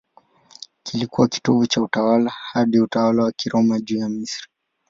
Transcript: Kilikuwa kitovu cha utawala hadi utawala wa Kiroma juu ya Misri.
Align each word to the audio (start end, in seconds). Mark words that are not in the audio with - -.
Kilikuwa 0.83 1.27
kitovu 1.27 1.67
cha 1.67 1.81
utawala 1.81 2.29
hadi 2.51 2.79
utawala 2.79 3.23
wa 3.23 3.31
Kiroma 3.31 3.79
juu 3.79 3.97
ya 3.97 4.09
Misri. 4.09 4.47